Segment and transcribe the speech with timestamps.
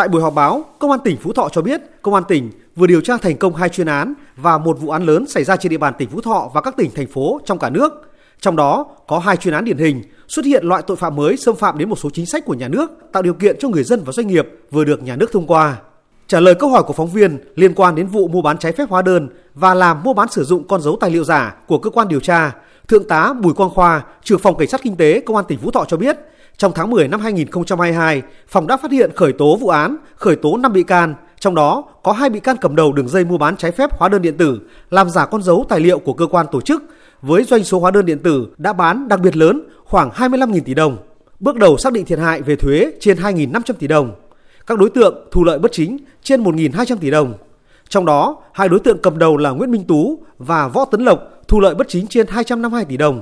[0.00, 2.86] Tại buổi họp báo, Công an tỉnh Phú Thọ cho biết, Công an tỉnh vừa
[2.86, 5.70] điều tra thành công hai chuyên án và một vụ án lớn xảy ra trên
[5.70, 8.10] địa bàn tỉnh Phú Thọ và các tỉnh thành phố trong cả nước.
[8.40, 11.56] Trong đó có hai chuyên án điển hình xuất hiện loại tội phạm mới xâm
[11.56, 14.02] phạm đến một số chính sách của nhà nước, tạo điều kiện cho người dân
[14.04, 15.76] và doanh nghiệp vừa được nhà nước thông qua.
[16.26, 18.88] Trả lời câu hỏi của phóng viên liên quan đến vụ mua bán trái phép
[18.90, 21.90] hóa đơn và làm mua bán sử dụng con dấu tài liệu giả của cơ
[21.90, 22.52] quan điều tra,
[22.90, 25.70] Thượng tá Bùi Quang Khoa, trưởng phòng cảnh sát kinh tế Công an tỉnh Phú
[25.70, 26.16] Thọ cho biết,
[26.56, 30.56] trong tháng 10 năm 2022, phòng đã phát hiện khởi tố vụ án, khởi tố
[30.56, 33.56] 5 bị can, trong đó có hai bị can cầm đầu đường dây mua bán
[33.56, 36.46] trái phép hóa đơn điện tử, làm giả con dấu tài liệu của cơ quan
[36.52, 36.82] tổ chức
[37.22, 40.74] với doanh số hóa đơn điện tử đã bán đặc biệt lớn khoảng 25.000 tỷ
[40.74, 40.96] đồng.
[41.40, 44.12] Bước đầu xác định thiệt hại về thuế trên 2.500 tỷ đồng.
[44.66, 47.34] Các đối tượng thu lợi bất chính trên 1.200 tỷ đồng.
[47.88, 51.29] Trong đó, hai đối tượng cầm đầu là Nguyễn Minh Tú và Võ Tấn Lộc
[51.50, 53.20] thu lợi bất chính trên 252 tỷ đồng.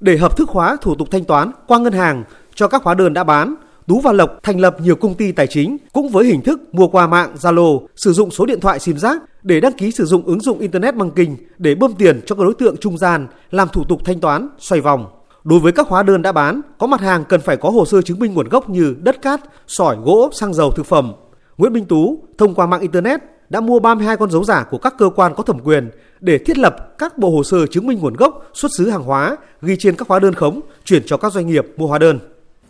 [0.00, 3.14] Để hợp thức hóa thủ tục thanh toán qua ngân hàng cho các hóa đơn
[3.14, 3.54] đã bán,
[3.86, 6.88] Tú và Lộc thành lập nhiều công ty tài chính cũng với hình thức mua
[6.88, 10.22] qua mạng Zalo, sử dụng số điện thoại sim giác để đăng ký sử dụng
[10.26, 13.84] ứng dụng internet banking để bơm tiền cho các đối tượng trung gian làm thủ
[13.84, 15.06] tục thanh toán xoay vòng.
[15.44, 18.02] Đối với các hóa đơn đã bán, có mặt hàng cần phải có hồ sơ
[18.02, 21.12] chứng minh nguồn gốc như đất cát, sỏi, gỗ, xăng dầu, thực phẩm.
[21.58, 24.94] Nguyễn Minh Tú thông qua mạng internet đã mua 32 con dấu giả của các
[24.98, 25.90] cơ quan có thẩm quyền
[26.22, 29.36] để thiết lập các bộ hồ sơ chứng minh nguồn gốc xuất xứ hàng hóa
[29.62, 32.18] ghi trên các hóa đơn khống chuyển cho các doanh nghiệp mua hóa đơn.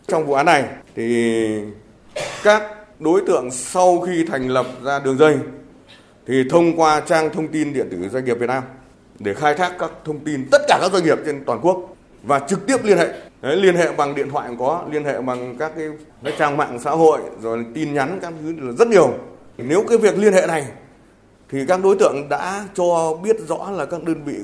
[0.07, 0.63] Trong vụ án này
[0.95, 1.35] thì
[2.43, 2.63] các
[2.99, 5.37] đối tượng sau khi thành lập ra đường dây
[6.27, 8.63] thì thông qua trang thông tin điện tử doanh nghiệp Việt Nam
[9.19, 12.39] để khai thác các thông tin tất cả các doanh nghiệp trên toàn quốc và
[12.39, 15.55] trực tiếp liên hệ Đấy, liên hệ bằng điện thoại cũng có liên hệ bằng
[15.59, 15.87] các cái,
[16.23, 19.13] cái trang mạng xã hội rồi tin nhắn các thứ rất nhiều
[19.57, 20.65] nếu cái việc liên hệ này
[21.53, 24.35] thì các đối tượng đã cho biết rõ là các đơn vị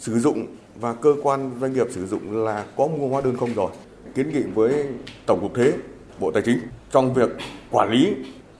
[0.00, 0.46] sử dụng
[0.80, 3.70] và cơ quan doanh nghiệp sử dụng là có mua hóa đơn không rồi.
[4.14, 4.86] Kiến nghị với
[5.26, 5.72] tổng cục thuế,
[6.20, 6.58] bộ tài chính
[6.90, 7.30] trong việc
[7.70, 8.14] quản lý,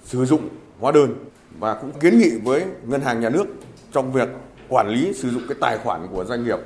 [0.04, 0.48] sử dụng
[0.80, 1.14] hóa đơn
[1.58, 3.44] và cũng kiến nghị với ngân hàng nhà nước
[3.92, 4.28] trong việc
[4.68, 6.58] quản lý sử dụng cái tài khoản của doanh nghiệp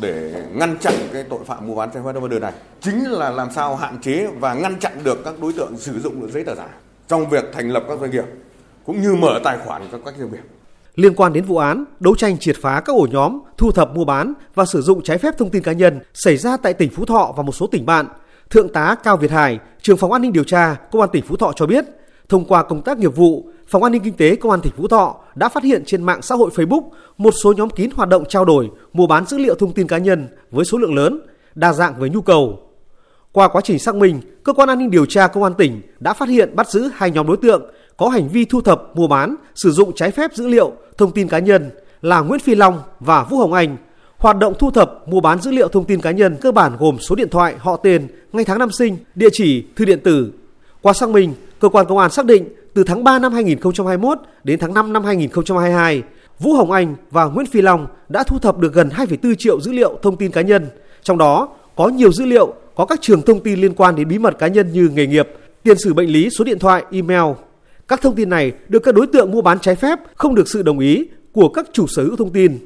[0.00, 2.52] để ngăn chặn cái tội phạm mua bán trái phép hóa đơn này.
[2.80, 6.20] Chính là làm sao hạn chế và ngăn chặn được các đối tượng sử dụng
[6.20, 6.68] được giấy tờ giả
[7.08, 8.24] trong việc thành lập các doanh nghiệp
[8.86, 10.38] cũng như mở tài khoản cho các doanh nghiệp
[10.94, 14.04] Liên quan đến vụ án, đấu tranh triệt phá các ổ nhóm thu thập mua
[14.04, 17.04] bán và sử dụng trái phép thông tin cá nhân xảy ra tại tỉnh Phú
[17.04, 18.06] Thọ và một số tỉnh bạn,
[18.50, 21.36] Thượng tá Cao Việt Hải, trưởng phòng an ninh điều tra Công an tỉnh Phú
[21.36, 21.84] Thọ cho biết,
[22.28, 24.88] thông qua công tác nghiệp vụ, Phòng An ninh Kinh tế Công an tỉnh Phú
[24.88, 26.82] Thọ đã phát hiện trên mạng xã hội Facebook
[27.18, 29.98] một số nhóm kín hoạt động trao đổi, mua bán dữ liệu thông tin cá
[29.98, 31.20] nhân với số lượng lớn,
[31.54, 32.58] đa dạng với nhu cầu.
[33.32, 36.12] Qua quá trình xác minh, cơ quan an ninh điều tra Công an tỉnh đã
[36.12, 37.62] phát hiện bắt giữ hai nhóm đối tượng
[37.96, 41.28] có hành vi thu thập, mua bán, sử dụng trái phép dữ liệu, thông tin
[41.28, 41.70] cá nhân
[42.02, 43.76] là Nguyễn Phi Long và Vũ Hồng Anh.
[44.18, 46.98] Hoạt động thu thập, mua bán dữ liệu thông tin cá nhân cơ bản gồm
[46.98, 50.32] số điện thoại, họ tên, ngày tháng năm sinh, địa chỉ, thư điện tử.
[50.82, 54.58] Qua xác minh, cơ quan công an xác định từ tháng 3 năm 2021 đến
[54.58, 56.02] tháng 5 năm 2022,
[56.38, 59.72] Vũ Hồng Anh và Nguyễn Phi Long đã thu thập được gần 2,4 triệu dữ
[59.72, 60.66] liệu thông tin cá nhân,
[61.02, 64.18] trong đó có nhiều dữ liệu có các trường thông tin liên quan đến bí
[64.18, 65.28] mật cá nhân như nghề nghiệp,
[65.62, 67.34] tiền sử bệnh lý, số điện thoại, email.
[67.94, 70.62] Các thông tin này được các đối tượng mua bán trái phép không được sự
[70.62, 72.58] đồng ý của các chủ sở hữu thông tin.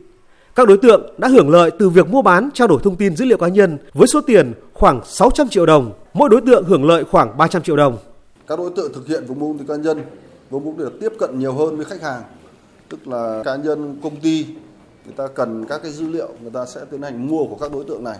[0.54, 3.24] Các đối tượng đã hưởng lợi từ việc mua bán trao đổi thông tin dữ
[3.24, 7.04] liệu cá nhân với số tiền khoảng 600 triệu đồng, mỗi đối tượng hưởng lợi
[7.04, 7.96] khoảng 300 triệu đồng.
[8.46, 10.02] Các đối tượng thực hiện của mục đích cá nhân
[10.50, 12.22] với mục đích tiếp cận nhiều hơn với khách hàng,
[12.88, 14.46] tức là cá nhân công ty
[15.04, 17.72] người ta cần các cái dữ liệu người ta sẽ tiến hành mua của các
[17.72, 18.18] đối tượng này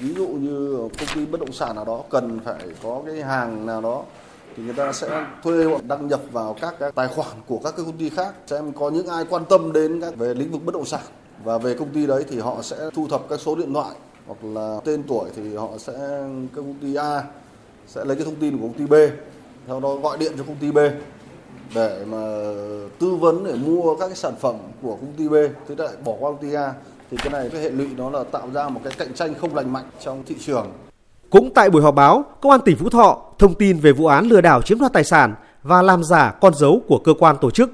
[0.00, 3.66] ví dụ như công ty bất động sản nào đó cần phải có cái hàng
[3.66, 4.04] nào đó
[4.56, 7.74] thì người ta sẽ thuê hoặc đăng nhập vào các cái tài khoản của các
[7.76, 10.60] cái công ty khác, xem có những ai quan tâm đến các về lĩnh vực
[10.64, 11.00] bất động sản.
[11.44, 13.94] Và về công ty đấy thì họ sẽ thu thập các số điện thoại,
[14.26, 15.92] hoặc là tên tuổi thì họ sẽ
[16.54, 17.22] các công ty A
[17.86, 18.94] sẽ lấy cái thông tin của công ty B,
[19.68, 20.78] sau đó gọi điện cho công ty B
[21.74, 22.52] để mà
[22.98, 25.34] tư vấn để mua các cái sản phẩm của công ty B.
[25.68, 26.74] Thế lại bỏ qua công ty A.
[27.10, 29.54] Thì cái này, cái hệ lụy nó là tạo ra một cái cạnh tranh không
[29.54, 30.66] lành mạnh trong thị trường.
[31.32, 34.26] Cũng tại buổi họp báo, Công an tỉnh Phú Thọ thông tin về vụ án
[34.26, 37.50] lừa đảo chiếm đoạt tài sản và làm giả con dấu của cơ quan tổ
[37.50, 37.70] chức.